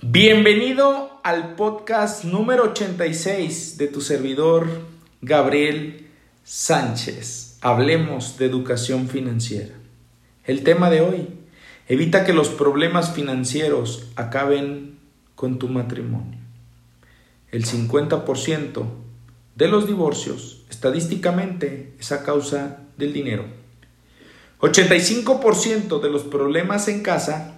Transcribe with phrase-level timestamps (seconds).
[0.00, 4.68] Bienvenido al podcast número 86 de tu servidor
[5.22, 6.06] Gabriel
[6.44, 7.58] Sánchez.
[7.62, 9.74] Hablemos de educación financiera.
[10.44, 11.26] El tema de hoy,
[11.88, 15.00] evita que los problemas financieros acaben
[15.34, 16.38] con tu matrimonio.
[17.50, 18.84] El 50%
[19.56, 23.46] de los divorcios estadísticamente es a causa del dinero.
[24.60, 27.57] 85% de los problemas en casa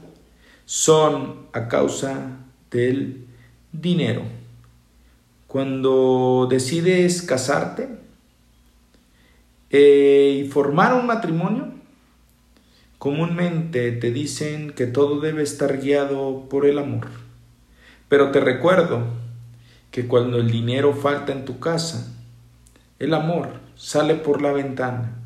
[0.65, 2.39] son a causa
[2.71, 3.27] del
[3.73, 4.23] dinero.
[5.47, 7.89] Cuando decides casarte
[9.71, 11.69] eh, y formar un matrimonio,
[12.99, 17.09] comúnmente te dicen que todo debe estar guiado por el amor.
[18.09, 19.05] Pero te recuerdo
[19.91, 22.15] que cuando el dinero falta en tu casa,
[22.99, 25.17] el amor sale por la ventana.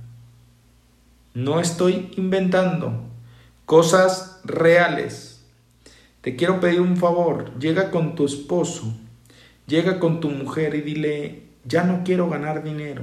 [1.34, 3.02] No estoy inventando
[3.66, 5.34] cosas reales
[6.24, 8.94] te quiero pedir un favor, llega con tu esposo,
[9.66, 13.02] llega con tu mujer y dile, ya no quiero ganar dinero,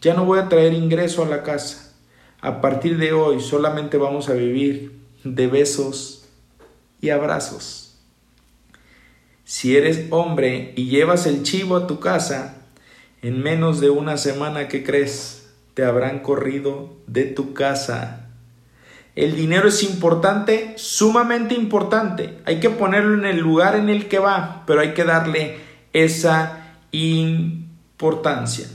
[0.00, 1.94] ya no voy a traer ingreso a la casa,
[2.40, 6.24] a partir de hoy solamente vamos a vivir de besos
[7.00, 7.94] y abrazos.
[9.44, 12.56] Si eres hombre y llevas el chivo a tu casa,
[13.22, 18.31] en menos de una semana que crees, te habrán corrido de tu casa.
[19.14, 22.40] El dinero es importante, sumamente importante.
[22.46, 25.60] Hay que ponerlo en el lugar en el que va, pero hay que darle
[25.92, 28.68] esa importancia.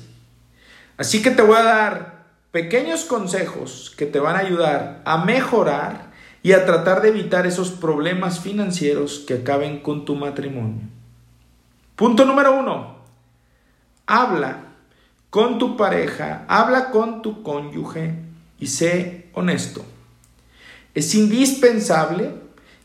[0.97, 6.11] Así que te voy a dar pequeños consejos que te van a ayudar a mejorar
[6.44, 10.83] y a tratar de evitar esos problemas financieros que acaben con tu matrimonio.
[11.95, 12.97] Punto número uno.
[14.05, 14.66] Habla
[15.31, 18.16] con tu pareja, habla con tu cónyuge
[18.59, 19.83] y sé honesto.
[20.98, 22.31] Es indispensable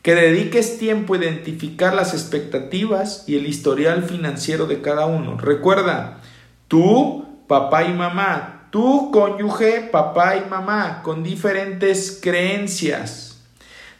[0.03, 5.39] que dediques tiempo a identificar las expectativas y el historial financiero de cada uno.
[5.39, 6.21] Recuerda,
[6.69, 13.41] tú, papá y mamá, tú, cónyuge, papá y mamá, con diferentes creencias.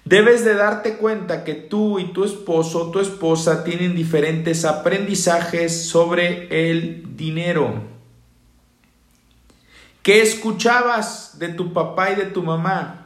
[0.05, 5.87] Debes de darte cuenta que tú y tu esposo o tu esposa tienen diferentes aprendizajes
[5.87, 7.83] sobre el dinero.
[10.03, 13.02] ¿Qué escuchabas de tu papá y de tu mamá?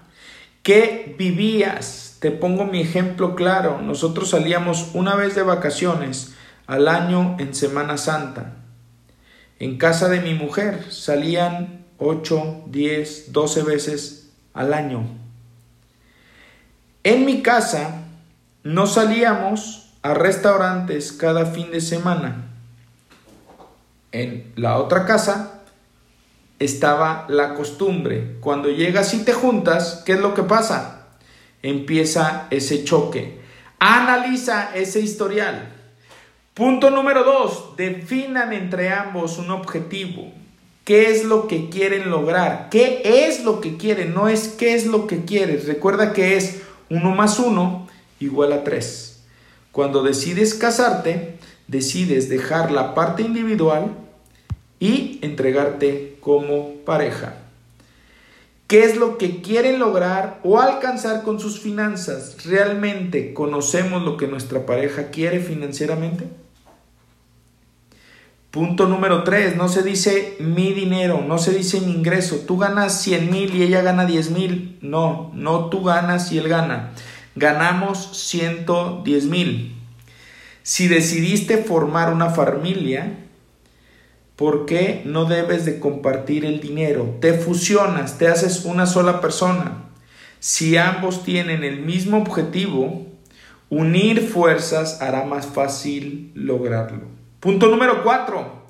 [0.66, 2.16] ¿Qué vivías?
[2.19, 3.81] Te pongo mi ejemplo claro.
[3.81, 6.34] Nosotros salíamos una vez de vacaciones
[6.66, 8.54] al año en Semana Santa.
[9.60, 15.06] En casa de mi mujer salían 8, 10, 12 veces al año.
[17.04, 18.03] En mi casa
[18.65, 22.48] no salíamos a restaurantes cada fin de semana.
[24.10, 25.56] En la otra casa
[26.59, 28.37] estaba la costumbre.
[28.41, 31.09] Cuando llegas y te juntas, ¿qué es lo que pasa?
[31.62, 33.41] Empieza ese choque.
[33.78, 35.72] Analiza ese historial.
[36.55, 40.33] Punto número dos, definan entre ambos un objetivo.
[40.84, 42.69] ¿Qué es lo que quieren lograr?
[42.71, 44.15] ¿Qué es lo que quieren?
[44.15, 45.66] No es qué es lo que quieres.
[45.66, 47.89] Recuerda que es uno más uno
[48.21, 49.25] igual a tres.
[49.72, 54.06] Cuando decides casarte, decides dejar la parte individual
[54.78, 57.38] y entregarte como pareja.
[58.66, 62.44] ¿Qué es lo que quieren lograr o alcanzar con sus finanzas?
[62.44, 66.26] ¿Realmente conocemos lo que nuestra pareja quiere financieramente?
[68.50, 72.41] Punto número 3, no se dice mi dinero, no se dice mi ingreso.
[72.47, 74.78] Tú ganas 100 mil y ella gana 10 mil.
[74.81, 76.92] No, no tú ganas y él gana.
[77.36, 79.76] Ganamos 110 mil.
[80.62, 83.25] Si decidiste formar una familia,
[84.36, 87.16] ¿Por qué no debes de compartir el dinero?
[87.22, 89.86] Te fusionas, te haces una sola persona.
[90.41, 93.06] Si ambos tienen el mismo objetivo,
[93.70, 97.04] unir fuerzas hará más fácil lograrlo.
[97.41, 98.66] Punto número cuatro.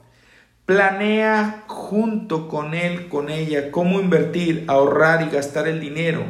[0.66, 6.24] Planea junto con él, con ella, cómo invertir, ahorrar y gastar el dinero.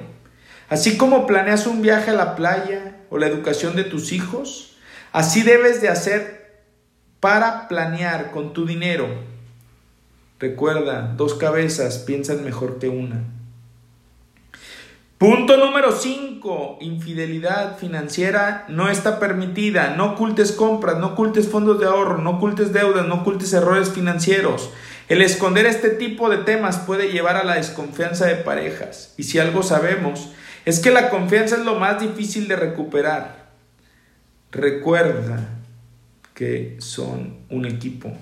[0.71, 4.79] Así como planeas un viaje a la playa o la educación de tus hijos,
[5.13, 6.46] así debes de hacer
[7.27, 9.09] para planear con tu dinero.
[10.39, 13.25] Recuerda, dos cabezas piensan mejor que una.
[15.19, 16.79] Punto número 5.
[16.83, 19.97] Infidelidad financiera no está permitida.
[19.97, 24.71] No ocultes compras, no ocultes fondos de ahorro, no ocultes deudas, no ocultes errores financieros.
[25.09, 29.15] El esconder este tipo de temas puede llevar a la desconfianza de parejas.
[29.17, 30.31] Y si algo sabemos,
[30.65, 33.47] es que la confianza es lo más difícil de recuperar.
[34.53, 35.56] Recuerda,
[36.37, 38.13] que son un equipo.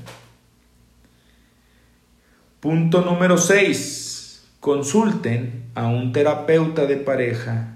[2.60, 4.44] Punto número 6.
[4.60, 7.74] Consulten a un terapeuta de pareja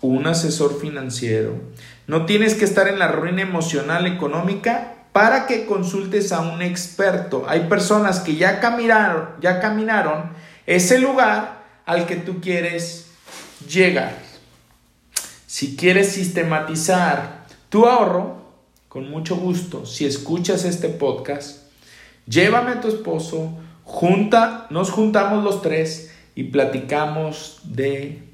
[0.00, 1.60] un asesor financiero.
[2.06, 7.44] No tienes que estar en la ruina emocional económica para que consultes a un experto.
[7.46, 10.30] Hay personas que ya caminaron, ya caminaron
[10.66, 13.10] ese lugar al que tú quieres
[13.68, 14.16] llegar.
[15.46, 18.39] Si quieres sistematizar tu ahorro,
[18.90, 21.60] con mucho gusto, si escuchas este podcast,
[22.26, 28.24] llévame a tu esposo, junta, nos juntamos los tres y platicamos de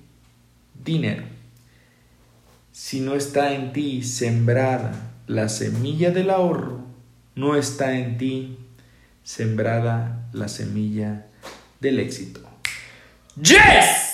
[0.82, 1.24] dinero.
[2.72, 6.80] Si no está en ti sembrada la semilla del ahorro,
[7.34, 8.56] no está en ti
[9.24, 11.26] sembrada la semilla
[11.80, 12.40] del éxito.
[13.42, 14.05] ¡Yes!